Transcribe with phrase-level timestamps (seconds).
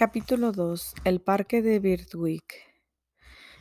[0.00, 0.94] Capítulo 2.
[1.04, 2.54] El parque de Birtwick.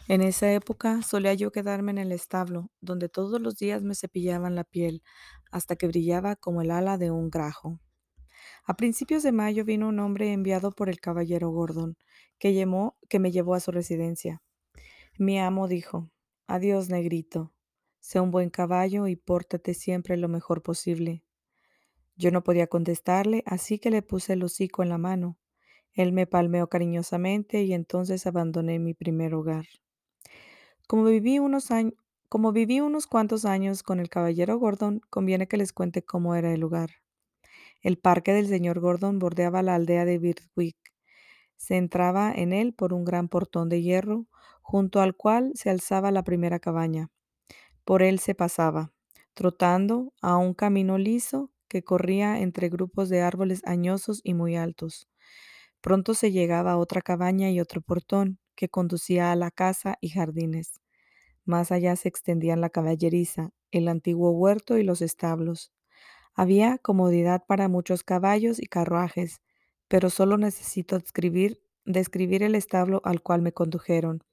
[0.08, 4.56] En esa época solía yo quedarme en el establo, donde todos los días me cepillaban
[4.56, 5.04] la piel,
[5.52, 7.82] hasta que brillaba como el ala de un grajo.
[8.64, 11.98] A principios de mayo vino un hombre enviado por el caballero Gordon,
[12.38, 14.42] que, llamó, que me llevó a su residencia.
[15.18, 16.10] Mi amo dijo,
[16.48, 17.54] Adiós, negrito.
[18.00, 21.26] Sé un buen caballo y pórtate siempre lo mejor posible.
[22.16, 25.38] Yo no podía contestarle, así que le puse el hocico en la mano.
[25.94, 29.66] Él me palmeó cariñosamente y entonces abandoné mi primer hogar.
[30.88, 31.94] Como viví unos años,
[32.28, 36.54] como viví unos cuantos años con el caballero Gordon, conviene que les cuente cómo era
[36.54, 36.92] el lugar.
[37.82, 40.78] El parque del señor Gordon bordeaba la aldea de Birtwick.
[41.58, 44.28] Se entraba en él por un gran portón de hierro,
[44.62, 47.10] junto al cual se alzaba la primera cabaña.
[47.86, 48.94] Por él se pasaba,
[49.34, 55.08] trotando a un camino liso que corría entre grupos de árboles añosos y muy altos.
[55.82, 60.10] Pronto se llegaba a otra cabaña y otro portón que conducía a la casa y
[60.10, 60.82] jardines.
[61.46, 65.72] Más allá se extendían la caballeriza, el antiguo huerto y los establos.
[66.36, 69.42] Había comodidad para muchos caballos y carruajes,
[69.88, 74.24] pero solo necesito describir, describir el establo al cual me condujeron,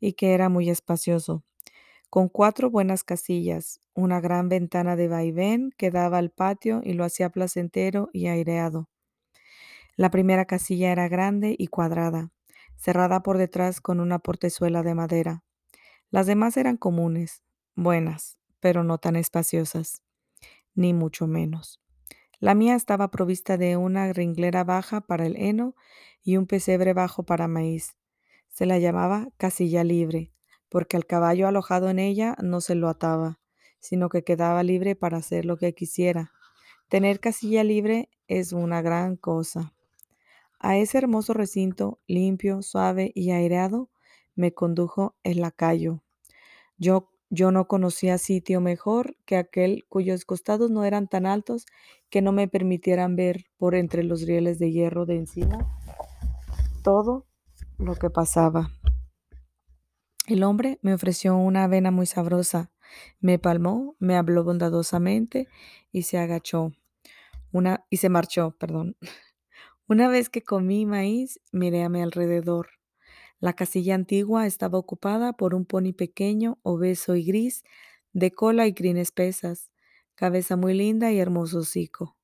[0.00, 1.44] y que era muy espacioso,
[2.10, 7.04] con cuatro buenas casillas, una gran ventana de vaivén que daba al patio y lo
[7.04, 8.88] hacía placentero y aireado.
[10.02, 12.32] La primera casilla era grande y cuadrada,
[12.74, 15.44] cerrada por detrás con una portezuela de madera.
[16.10, 17.44] Las demás eran comunes,
[17.76, 20.02] buenas, pero no tan espaciosas,
[20.74, 21.80] ni mucho menos.
[22.40, 25.76] La mía estaba provista de una ringlera baja para el heno
[26.24, 27.96] y un pesebre bajo para maíz.
[28.48, 30.32] Se la llamaba casilla libre,
[30.68, 33.38] porque al caballo alojado en ella no se lo ataba,
[33.78, 36.32] sino que quedaba libre para hacer lo que quisiera.
[36.88, 39.72] Tener casilla libre es una gran cosa.
[40.62, 43.90] A ese hermoso recinto, limpio, suave y aireado,
[44.34, 46.02] me condujo el lacayo.
[46.78, 51.66] Yo, yo no conocía sitio mejor que aquel cuyos costados no eran tan altos
[52.10, 55.68] que no me permitieran ver por entre los rieles de hierro de encima
[56.82, 57.26] todo
[57.78, 58.70] lo que pasaba.
[60.26, 62.70] El hombre me ofreció una avena muy sabrosa,
[63.20, 65.48] me palmó, me habló bondadosamente
[65.90, 66.72] y se agachó.
[67.50, 68.96] Una y se marchó, perdón.
[69.92, 72.70] Una vez que comí maíz, miré a mi alrededor.
[73.40, 77.62] La casilla antigua estaba ocupada por un pony pequeño, obeso y gris,
[78.14, 79.70] de cola y crines espesas,
[80.14, 82.16] cabeza muy linda y hermoso hocico.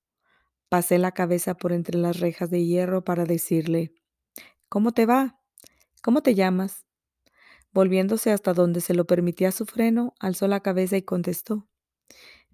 [0.71, 3.93] Pasé la cabeza por entre las rejas de hierro para decirle,
[4.71, 5.39] ¿Cómo te va?
[6.03, 6.87] ¿Cómo te llamas?
[7.75, 11.69] Volviéndose hasta donde se lo permitía su freno, alzó la cabeza y contestó,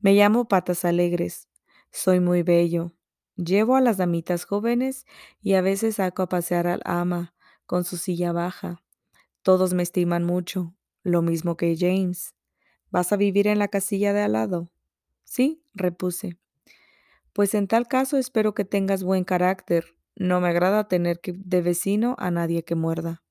[0.01, 1.49] Me llamo Patas Alegres,
[1.93, 2.91] soy muy bello,
[3.37, 5.07] Llevo a las damitas jóvenes
[5.41, 7.35] y a veces saco a pasear al ama
[7.67, 8.83] con su silla baja.
[9.43, 12.35] Todos me estiman mucho, lo mismo que James.
[12.91, 14.71] ¿Vas a vivir en la casilla de al lado?
[15.25, 16.39] Sí, repuse.
[17.33, 19.97] Pues en tal caso espero que tengas buen carácter.
[20.15, 23.25] No me agrada tener que, de vecino a nadie que muerda.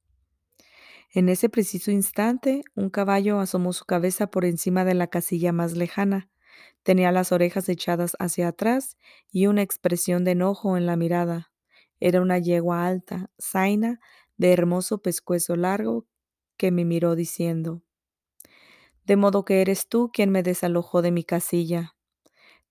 [1.14, 5.78] En ese preciso instante, un caballo asomó su cabeza por encima de la casilla más
[5.78, 6.30] lejana.
[6.84, 8.98] Tenía las orejas echadas hacia atrás
[9.32, 11.52] y una expresión de enojo en la mirada.
[12.00, 14.00] Era una yegua alta, zaina,
[14.36, 16.06] de hermoso pescuezo largo,
[16.58, 17.82] que me miró diciendo,
[19.06, 21.96] De modo que eres tú quien me desalojó de mi casilla.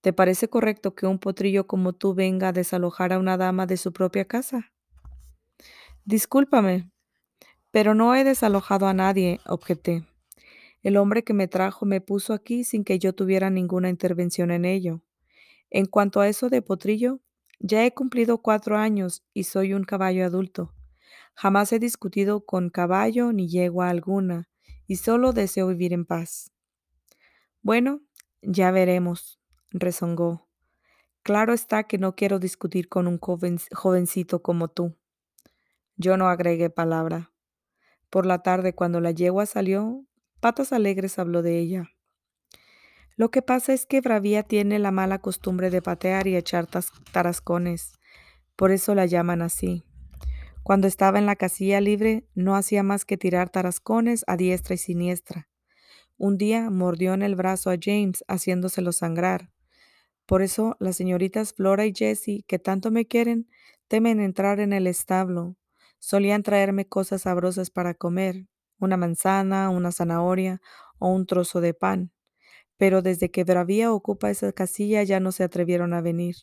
[0.01, 3.77] ¿Te parece correcto que un potrillo como tú venga a desalojar a una dama de
[3.77, 4.71] su propia casa?
[6.05, 6.91] Discúlpame,
[7.71, 10.03] pero no he desalojado a nadie, objeté.
[10.83, 14.65] El hombre que me trajo me puso aquí sin que yo tuviera ninguna intervención en
[14.65, 15.01] ello.
[15.69, 17.21] En cuanto a eso de potrillo,
[17.59, 20.73] ya he cumplido cuatro años y soy un caballo adulto.
[21.35, 24.49] Jamás he discutido con caballo ni yegua alguna,
[24.85, 26.51] y solo deseo vivir en paz.
[27.61, 28.01] Bueno,
[28.41, 29.39] ya veremos,
[29.71, 30.49] rezongó.
[31.23, 34.97] Claro está que no quiero discutir con un jovencito como tú.
[35.95, 37.31] Yo no agregué palabra.
[38.09, 40.05] Por la tarde, cuando la yegua salió,
[40.43, 41.89] Patas Alegres habló de ella.
[43.15, 46.67] Lo que pasa es que Bravía tiene la mala costumbre de patear y echar
[47.13, 47.93] tarascones.
[48.57, 49.85] Por eso la llaman así.
[50.61, 54.79] Cuando estaba en la casilla libre, no hacía más que tirar tarascones a diestra y
[54.79, 55.47] siniestra.
[56.17, 59.49] Un día mordió en el brazo a James, haciéndoselo sangrar.
[60.25, 63.47] Por eso las señoritas Flora y Jessie, que tanto me quieren,
[63.87, 65.55] temen entrar en el establo.
[65.99, 68.49] Solían traerme cosas sabrosas para comer,
[68.83, 70.61] una manzana, una zanahoria
[70.99, 72.11] o un trozo de pan,
[72.77, 76.35] pero desde que Bravía ocupa esa casilla ya no se atrevieron a venir.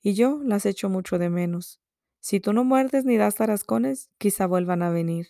[0.00, 1.80] Y yo las echo mucho de menos.
[2.20, 5.28] Si tú no muerdes ni das tarascones, quizá vuelvan a venir.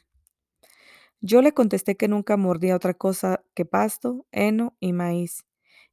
[1.21, 5.47] Yo le contesté que nunca mordía otra cosa que pasto, heno y maíz,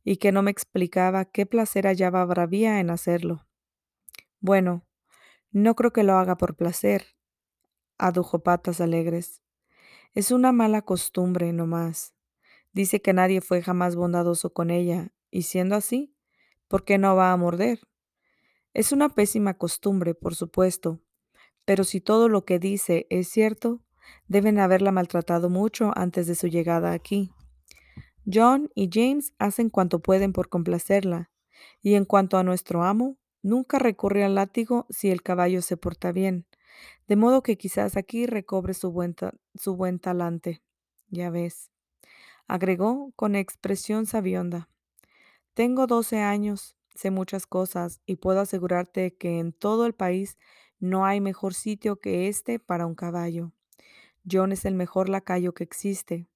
[0.04, 3.48] y que no me explicaba qué placer hallaba Bravía en hacerlo.
[4.40, 4.88] Bueno,
[5.52, 7.16] no creo que lo haga por placer,
[7.98, 9.42] adujo Patas Alegres.
[10.16, 12.16] Es una mala costumbre, no más.
[12.74, 16.16] Dice que nadie fue jamás bondadoso con ella, y siendo así,
[16.68, 17.80] ¿por qué no va a morder?
[18.74, 21.00] Es una pésima costumbre, por supuesto,
[21.64, 23.84] pero si todo lo que dice es cierto,
[24.28, 27.32] deben haberla maltratado mucho antes de su llegada aquí.
[28.32, 31.30] John y James hacen cuanto pueden por complacerla,
[31.84, 36.12] y en cuanto a nuestro amo, nunca recurre al látigo si el caballo se porta
[36.12, 36.48] bien,
[37.08, 39.16] de modo que quizás aquí recobre su buen,
[39.56, 40.62] su buen talante.
[41.10, 41.72] Ya ves,
[42.48, 44.70] agregó con expresión sabionda.
[45.54, 50.38] Tengo doce años, sé muchas cosas y puedo asegurarte que en todo el país
[50.80, 53.52] no hay mejor sitio que este para un caballo.
[54.30, 56.28] John es el mejor lacayo que existe.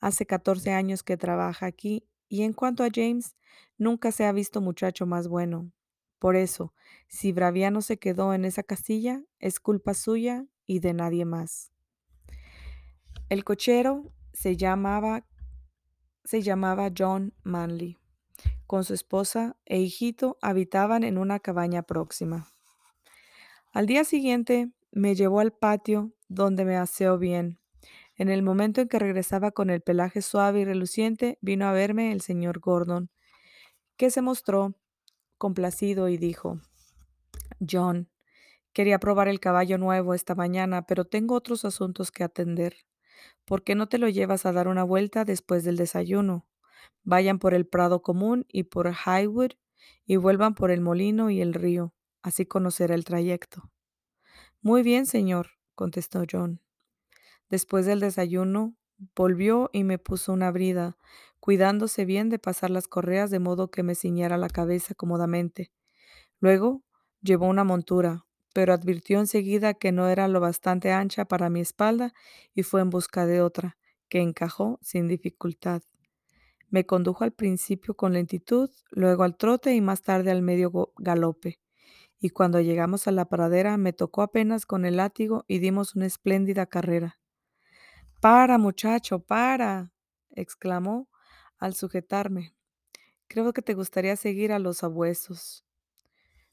[0.00, 3.36] Hace 14 años que trabaja aquí y en cuanto a James,
[3.78, 5.72] nunca se ha visto muchacho más bueno.
[6.18, 6.74] Por eso,
[7.06, 11.72] si Braviano se quedó en esa casilla, es culpa suya y de nadie más.
[13.28, 15.26] El cochero se llamaba,
[16.24, 17.98] se llamaba John Manley.
[18.66, 22.48] Con su esposa e hijito habitaban en una cabaña próxima.
[23.72, 27.58] Al día siguiente me llevó al patio donde me aseó bien.
[28.16, 32.12] En el momento en que regresaba con el pelaje suave y reluciente, vino a verme
[32.12, 33.10] el señor Gordon,
[33.96, 34.74] que se mostró
[35.38, 36.60] complacido y dijo,
[37.66, 38.10] John,
[38.72, 42.76] quería probar el caballo nuevo esta mañana, pero tengo otros asuntos que atender.
[43.44, 46.46] ¿Por qué no te lo llevas a dar una vuelta después del desayuno?
[47.02, 49.52] Vayan por el prado común y por Highwood
[50.04, 51.94] y vuelvan por el molino y el río.
[52.22, 53.70] Así conocerá el trayecto.
[54.60, 56.60] Muy bien, señor, contestó John.
[57.48, 58.74] Después del desayuno,
[59.14, 60.96] volvió y me puso una brida,
[61.40, 65.72] cuidándose bien de pasar las correas de modo que me ciñera la cabeza cómodamente.
[66.40, 66.82] Luego
[67.20, 72.12] llevó una montura, pero advirtió enseguida que no era lo bastante ancha para mi espalda
[72.54, 73.76] y fue en busca de otra,
[74.08, 75.82] que encajó sin dificultad.
[76.70, 81.60] Me condujo al principio con lentitud, luego al trote y más tarde al medio galope.
[82.20, 86.06] Y cuando llegamos a la pradera me tocó apenas con el látigo y dimos una
[86.06, 87.18] espléndida carrera.
[88.20, 89.92] Para, muchacho, para,
[90.30, 91.08] exclamó
[91.58, 92.54] al sujetarme.
[93.26, 95.64] Creo que te gustaría seguir a los abuesos.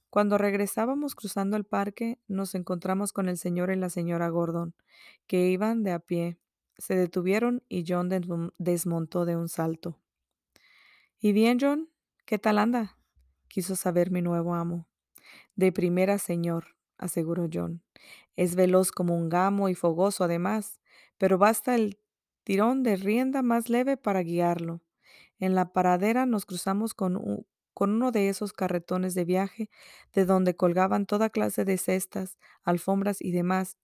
[0.10, 4.74] Cuando regresábamos cruzando el parque, nos encontramos con el señor y la señora Gordon,
[5.28, 6.38] que iban de a pie.
[6.78, 8.10] Se detuvieron y John
[8.58, 10.00] desmontó de un salto.
[11.20, 11.90] ¿Y bien, John?
[12.26, 12.98] ¿Qué tal anda?
[13.48, 14.86] quiso saber mi nuevo amo.
[15.56, 17.82] De primera, señor, aseguró John.
[18.36, 20.82] Es veloz como un gamo y fogoso además,
[21.18, 21.98] pero basta el
[22.44, 24.82] tirón de rienda más leve para guiarlo.
[25.40, 29.70] En la paradera nos cruzamos con, con uno de esos carretones de viaje
[30.14, 33.78] de donde colgaban toda clase de cestas, alfombras y demás.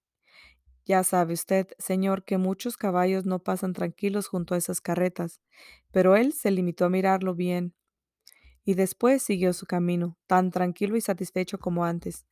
[0.86, 5.42] Ya sabe usted, señor, que muchos caballos no pasan tranquilos junto a esas carretas,
[5.92, 7.76] pero él se limitó a mirarlo bien
[8.64, 12.26] y después siguió su camino, tan tranquilo y satisfecho como antes.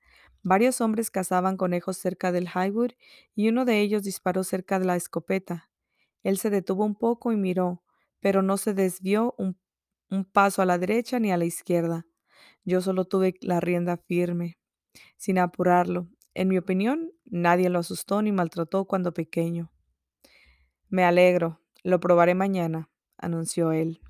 [0.43, 2.91] Varios hombres cazaban conejos cerca del Highwood
[3.35, 5.69] y uno de ellos disparó cerca de la escopeta.
[6.23, 7.83] Él se detuvo un poco y miró,
[8.19, 9.57] pero no se desvió un,
[10.31, 12.05] paso a la derecha ni a la izquierda.
[12.63, 14.57] Yo solo tuve la rienda firme,
[15.17, 16.09] sin apurarlo.
[16.33, 19.71] En mi opinión, nadie lo asustó ni maltrató cuando pequeño.
[20.87, 24.01] Me alegro, lo probaré mañana, anunció él.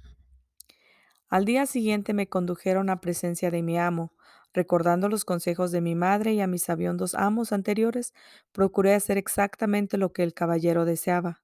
[1.27, 4.13] Al día siguiente me condujeron a presencia de mi amo.
[4.51, 8.13] Recordando los consejos de mi madre y a mis sabiondos amos anteriores,
[8.51, 11.43] procuré hacer exactamente lo que el caballero deseaba.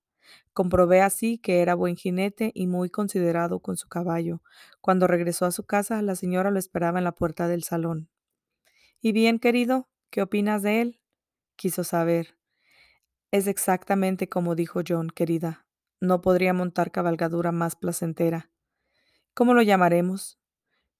[0.54, 4.42] Comprobé así que era buen jinete y muy considerado con su caballo.
[4.82, 8.10] Cuando regresó a su casa, la señora lo esperaba en la puerta del salón.
[9.02, 9.90] ¿Y bien, querido?
[10.10, 11.02] ¿Qué opinas de él?
[11.56, 12.38] quiso saber.
[13.32, 15.66] Es exactamente como dijo John, querida.
[16.00, 18.50] No podría montar cabalgadura más placentera.
[19.34, 20.40] ¿Cómo lo llamaremos?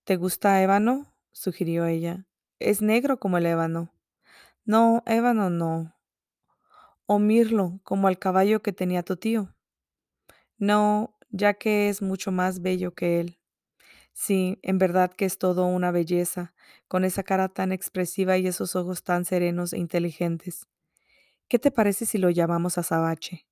[0.04, 1.14] ¿Te gusta ébano?
[1.32, 2.28] sugirió ella.
[2.60, 3.94] Es negro como el ébano.
[4.66, 5.95] No, ébano no.
[7.08, 9.54] O mirlo, como el caballo que tenía tu tío.
[10.58, 13.40] No, ya que es mucho más bello que él.
[14.14, 16.54] Sí, en verdad que es todo una belleza,
[16.88, 20.68] con esa cara tan expresiva y esos ojos tan serenos e inteligentes.
[21.48, 23.48] ¿Qué te parece si lo llamamos Azabache?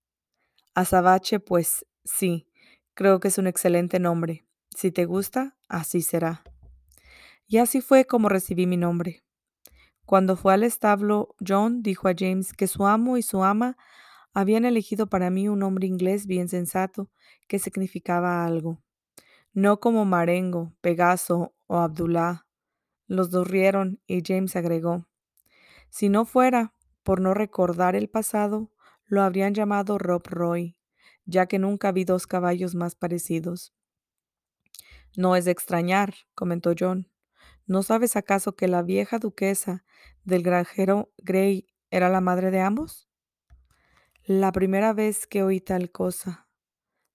[0.76, 2.48] Azabache, pues sí,
[2.96, 4.46] creo que es un excelente nombre.
[4.76, 6.44] Si te gusta, así será.
[7.48, 9.23] Y así fue como recibí mi nombre.
[10.06, 13.78] Cuando fue al establo, John dijo a James que su amo y su ama
[14.34, 17.10] habían elegido para mí un hombre inglés bien sensato,
[17.48, 18.82] que significaba algo.
[19.54, 22.46] No como Marengo, Pegaso o Abdullah.
[23.08, 25.08] Los dos rieron y James agregó,
[25.94, 28.72] si no fuera por no recordar el pasado,
[29.06, 30.76] lo habrían llamado Rob Roy,
[31.26, 33.76] ya que nunca vi dos caballos más parecidos.
[35.16, 37.13] No es de extrañar, comentó John.
[37.66, 39.86] ¿No sabes acaso que la vieja duquesa
[40.24, 43.10] del granjero Grey era la madre de ambos?
[44.26, 46.48] La primera vez que oí tal cosa.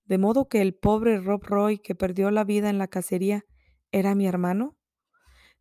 [0.07, 3.45] De modo que el pobre Rob Roy que perdió la vida en la cacería
[3.93, 4.79] era mi hermano.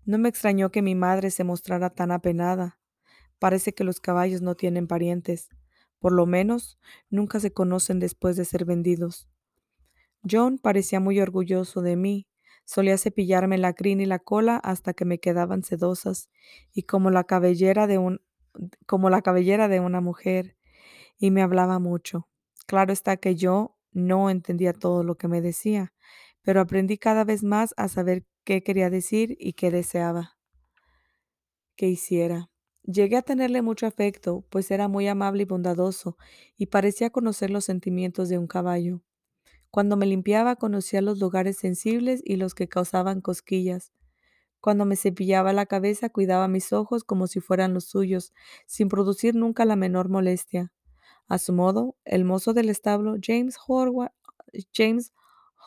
[0.06, 2.80] No me extrañó que mi madre se mostrara tan apenada.
[3.40, 5.50] Parece que los caballos no tienen parientes.
[6.00, 6.80] Por lo menos,
[7.10, 9.30] nunca se conocen después de ser vendidos.
[10.30, 12.28] John parecía muy orgulloso de mí.
[12.68, 16.30] Solía cepillarme la crin y la cola hasta que me quedaban sedosas
[16.74, 18.20] y como la cabellera de un
[18.86, 20.58] como la cabellera de una mujer
[21.18, 22.28] y me hablaba mucho.
[22.68, 25.94] Claro está que yo no entendía todo lo que me decía,
[26.42, 30.38] pero aprendí cada vez más a saber qué quería decir y qué deseaba
[31.78, 32.50] que hiciera.
[32.84, 36.18] Llegué a tenerle mucho afecto, pues era muy amable y bondadoso,
[36.58, 39.04] y parecía conocer los sentimientos de un caballo.
[39.72, 43.92] Cuando me limpiaba conocía los lugares sensibles y los que causaban cosquillas.
[44.62, 48.34] Cuando me cepillaba la cabeza cuidaba mis ojos como si fueran los suyos,
[48.66, 50.74] sin producir nunca la menor molestia.
[51.28, 54.12] A su modo, el mozo del establo, James Howard,
[54.74, 55.14] James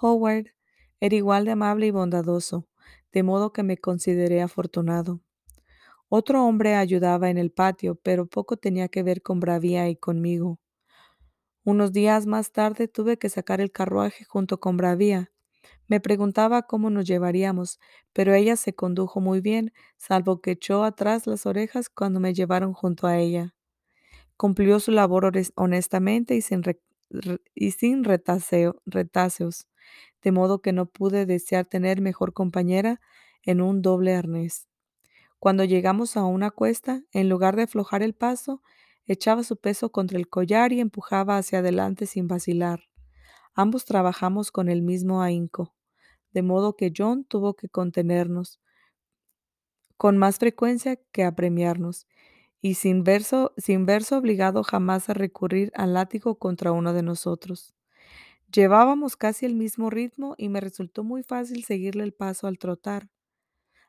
[0.01, 0.47] Howard,
[1.01, 2.69] era igual de amable y bondadoso,
[3.13, 5.21] de modo que me consideré afortunado.
[6.09, 10.59] Otro hombre ayudaba en el patio, pero poco tenía que ver con Bravía y conmigo.
[11.71, 15.31] Unos días más tarde tuve que sacar el carruaje junto con Bravía.
[15.87, 17.79] Me preguntaba cómo nos llevaríamos,
[18.13, 22.73] pero ella se condujo muy bien, salvo que echó atrás las orejas cuando me llevaron
[22.73, 23.55] junto a ella.
[24.37, 26.65] Cumplió su labor honestamente y sin,
[27.55, 28.75] y sin retaseos,
[30.25, 33.01] de modo que no pude desear tener mejor compañera
[33.45, 34.67] en un doble arnés.
[35.39, 38.61] Cuando llegamos a una cuesta, en lugar de aflojar el paso,
[39.07, 42.85] echaba su peso contra el collar y empujaba hacia adelante sin vacilar.
[43.55, 45.75] Ambos trabajamos con el mismo ahínco,
[46.33, 48.61] de modo que John tuvo que contenernos
[49.97, 52.07] con más frecuencia que apremiarnos,
[52.63, 57.75] y sin, verso, sin verse obligado jamás a recurrir al látigo contra uno de nosotros.
[58.53, 63.11] Llevábamos casi el mismo ritmo y me resultó muy fácil seguirle el paso al trotar.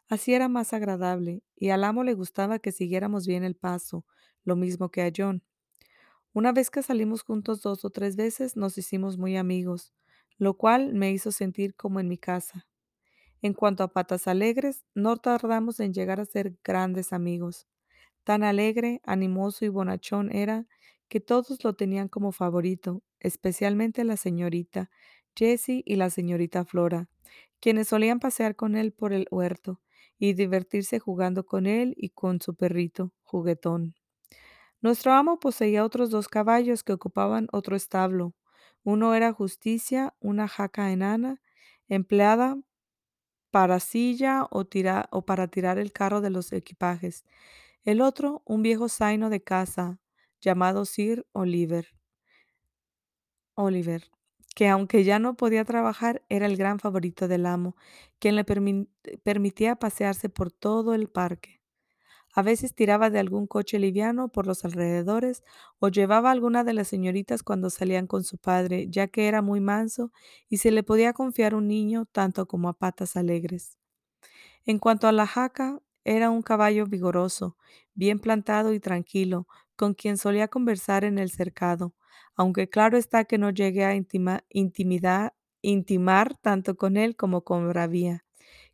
[0.09, 4.05] Así era más agradable, y al amo le gustaba que siguiéramos bien el paso,
[4.43, 5.43] lo mismo que a John.
[6.33, 9.93] Una vez que salimos juntos dos o tres veces, nos hicimos muy amigos,
[10.37, 12.67] lo cual me hizo sentir como en mi casa.
[13.41, 17.67] En cuanto a patas alegres, no tardamos en llegar a ser grandes amigos.
[18.23, 20.67] Tan alegre, animoso y bonachón era
[21.09, 24.89] que todos lo tenían como favorito, especialmente la señorita
[25.35, 27.09] Jessie y la señorita Flora,
[27.59, 29.81] quienes solían pasear con él por el huerto
[30.19, 33.95] y divertirse jugando con él y con su perrito, juguetón.
[34.81, 38.33] Nuestro amo poseía otros dos caballos que ocupaban otro establo.
[38.83, 41.41] Uno era Justicia, una jaca enana,
[41.87, 42.57] empleada
[43.51, 44.65] para silla o,
[45.25, 47.25] para tirar el carro de los equipajes.
[47.83, 49.99] El otro, un viejo zaino de casa,
[50.39, 51.87] llamado Sir Oliver.
[53.55, 54.09] Oliver
[54.55, 57.75] que aunque ya no podía trabajar, era el gran favorito del amo,
[58.19, 61.60] quien le permitía pasearse por todo el parque.
[62.33, 65.43] A veces tiraba de algún coche liviano por los alrededores
[65.79, 69.41] o llevaba a alguna de las señoritas cuando salían con su padre, ya que era
[69.41, 70.11] muy manso
[70.49, 73.77] y se le podía confiar un niño tanto como a patas alegres.
[74.65, 77.57] En cuanto a la jaca, era un caballo vigoroso,
[77.93, 81.95] bien plantado y tranquilo, con quien solía conversar en el cercado,
[82.35, 88.25] aunque claro está que no llegué a intimidar, intimar tanto con él como con Bravía,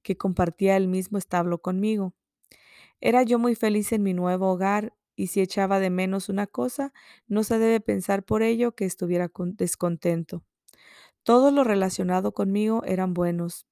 [0.04, 2.14] que compartía el mismo establo conmigo.
[3.01, 6.94] Era yo muy feliz en mi nuevo hogar y si echaba de menos una cosa,
[7.27, 10.44] no se debe pensar por ello que estuviera descontento.
[11.24, 13.68] Todos los relacionados conmigo eran buenos.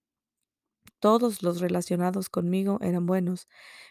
[1.00, 3.48] Todos los relacionados conmigo eran buenos.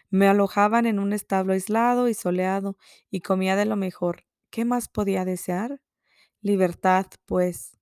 [0.09, 2.77] Me alojaban en un establo aislado y soleado
[3.09, 4.25] y comía de lo mejor.
[4.49, 5.81] ¿Qué más podía desear?
[6.41, 7.77] Libertad, pues.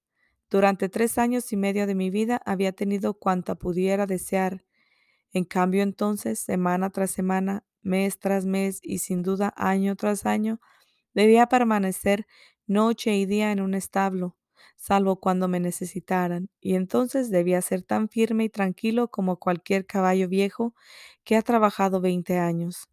[0.50, 4.64] Durante tres años y medio de mi vida había tenido cuanta pudiera desear.
[5.34, 10.60] En cambio entonces, semana tras semana, mes tras mes y sin duda año tras año,
[11.14, 12.28] debía permanecer
[12.68, 14.38] noche y día en un establo,
[14.78, 20.30] salvo cuando me necesitaran, y entonces debía ser tan firme y tranquilo como cualquier caballo
[20.30, 20.76] viejo
[21.24, 22.90] que ha trabajado veinte años.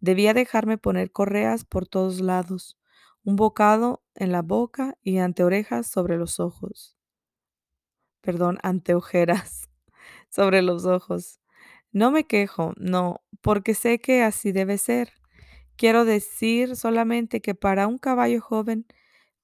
[0.00, 2.78] Debía dejarme poner correas por todos lados,
[3.24, 6.96] un bocado en la boca y anteorejas sobre los ojos.
[8.22, 9.68] Perdón, anteojeras
[10.30, 11.38] sobre los ojos.
[11.94, 15.12] No me quejo, no, porque sé que así debe ser.
[15.76, 18.86] Quiero decir solamente que para un caballo joven,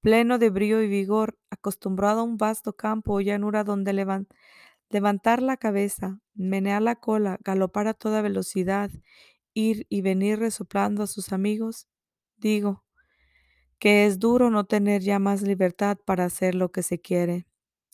[0.03, 3.93] pleno de brío y vigor, acostumbrado a un vasto campo o llanura donde
[4.91, 8.91] levantar la cabeza, menear la cola, galopar a toda velocidad,
[9.55, 11.89] ir y venir resoplando a sus amigos,
[12.37, 12.85] digo
[13.79, 17.47] que es duro no tener ya más libertad para hacer lo que se quiere.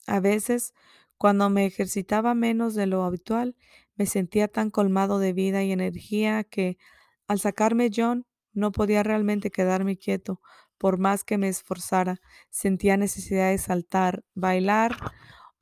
[0.07, 0.75] A veces,
[1.19, 3.57] cuando me ejercitaba menos de lo habitual,
[3.97, 6.79] me sentía tan colmado de vida y energía que,
[7.27, 10.41] al sacarme John, no podía realmente quedarme quieto,
[10.79, 12.21] por más que me esforzara.
[12.51, 14.97] Sentía necesidad de saltar, bailar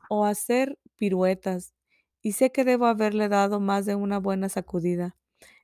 [0.08, 1.74] o hacer piruetas,
[2.20, 5.16] y sé que debo haberle dado más de una buena sacudida,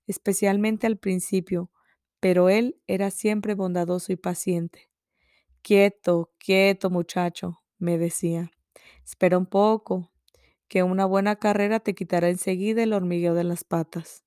[0.06, 1.70] especialmente al principio,
[2.20, 4.90] pero él era siempre bondadoso y paciente.
[5.62, 8.50] Quieto, quieto, muchacho, me decía.
[9.04, 10.09] Espera un poco,
[10.70, 14.24] que una buena carrera te quitará enseguida el hormigueo de las patas.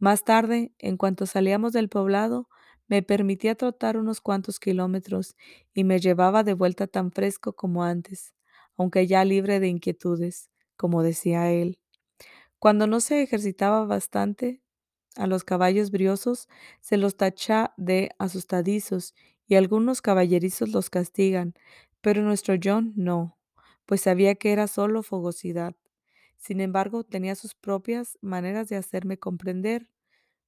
[0.00, 2.48] Más tarde, en cuanto salíamos del poblado,
[2.88, 5.36] me permitía trotar unos cuantos kilómetros
[5.72, 8.34] y me llevaba de vuelta tan fresco como antes,
[8.76, 11.78] aunque ya libre de inquietudes, como decía él.
[12.58, 14.62] Cuando no se ejercitaba bastante,
[15.16, 16.48] a los caballos briosos
[16.80, 19.14] se los tacha de asustadizos
[19.46, 21.54] y algunos caballerizos los castigan,
[22.00, 23.38] pero nuestro John no,
[23.90, 25.74] pues sabía que era solo fogosidad.
[26.38, 29.90] Sin embargo, tenía sus propias maneras de hacerme comprender,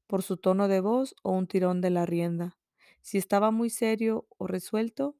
[0.06, 2.56] por su tono de voz o un tirón de la rienda.
[3.00, 5.16] Si estaba muy serio o resuelto,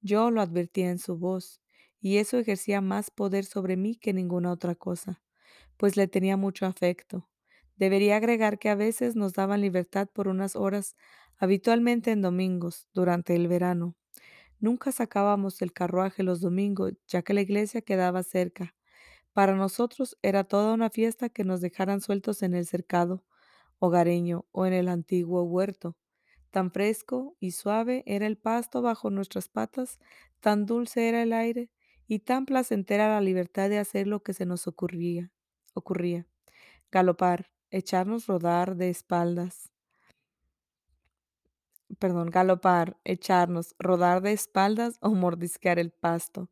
[0.00, 1.60] yo lo advertía en su voz,
[2.00, 5.22] y eso ejercía más poder sobre mí que ninguna otra cosa,
[5.76, 7.28] pues le tenía mucho afecto.
[7.76, 10.96] Debería agregar que a veces nos daban libertad por unas horas,
[11.38, 13.96] habitualmente en domingos, durante el verano.
[14.60, 18.74] Nunca sacábamos el carruaje los domingos, ya que la iglesia quedaba cerca.
[19.32, 23.24] Para nosotros era toda una fiesta que nos dejaran sueltos en el cercado
[23.78, 25.96] hogareño o en el antiguo huerto.
[26.50, 30.00] Tan fresco y suave era el pasto bajo nuestras patas,
[30.40, 31.70] tan dulce era el aire
[32.08, 35.32] y tan placentera la libertad de hacer lo que se nos ocurría.
[35.74, 36.26] ocurría.
[36.92, 39.70] Galopar, echarnos rodar de espaldas.
[41.98, 46.50] Perdón, galopar, echarnos, rodar de espaldas o mordisquear el pasto.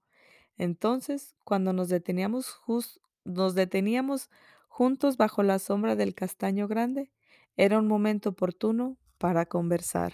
[0.57, 2.61] Entonces, cuando nos deteníamos,
[3.25, 4.31] nos deteníamos
[4.69, 7.11] juntos bajo la sombra del castaño grande,
[7.57, 10.13] era un momento oportuno para conversar.